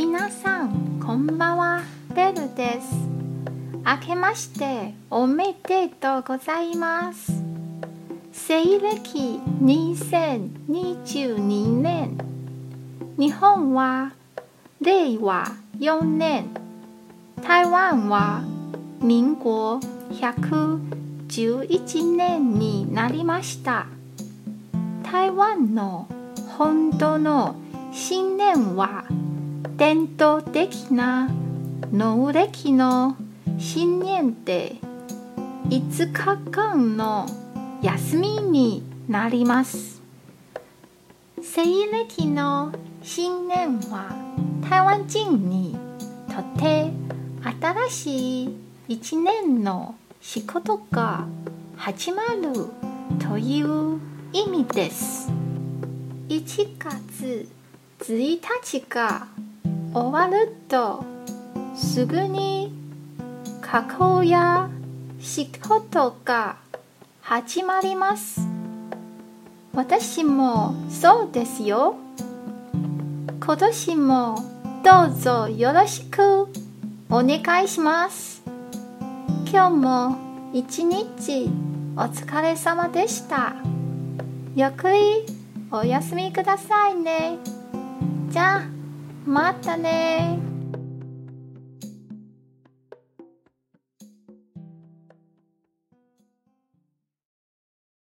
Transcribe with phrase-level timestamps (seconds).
[0.00, 1.82] 皆さんこんばんは。
[2.14, 2.94] ベルです。
[3.84, 7.30] 明けましておめでとうございます。
[8.32, 12.16] 西暦2022年。
[13.18, 14.12] 日本は
[14.80, 15.44] 令和
[15.78, 16.46] 4年。
[17.42, 18.42] 台湾は
[19.02, 19.52] 民国
[20.18, 23.86] 111年になりました。
[25.02, 26.08] 台湾の
[26.56, 27.54] 本当の
[27.92, 29.04] 新年は
[29.76, 31.28] 伝統的な
[31.92, 33.16] 農暦の
[33.58, 34.76] 新年で
[35.68, 37.26] 5日間の
[37.82, 40.00] 休みになります。
[41.42, 44.14] 西暦の新年は
[44.68, 45.76] 台湾人に
[46.28, 46.90] とって
[47.42, 48.56] 新しい
[48.88, 51.26] 一年の仕事が
[51.76, 52.52] 始まる
[53.18, 53.98] という
[54.32, 55.30] 意味です。
[56.28, 57.48] 1月
[58.00, 59.26] 1日が
[59.92, 61.04] 終わると
[61.74, 62.72] すぐに
[63.60, 64.70] 加工や
[65.18, 66.56] 仕事が
[67.20, 68.40] 始まります。
[69.74, 71.96] 私もそうですよ。
[73.40, 74.36] 今年も
[74.84, 76.46] どうぞよろしく
[77.08, 78.42] お願いします。
[79.52, 80.18] 今日も
[80.52, 81.50] 一日
[81.96, 83.54] お疲れ様でした。
[84.54, 85.26] ゆっくり
[85.72, 87.38] おやすみくださいね。
[88.28, 88.79] じゃあ
[89.26, 90.49] またね